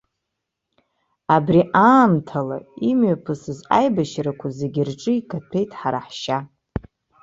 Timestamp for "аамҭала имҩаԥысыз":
1.89-3.59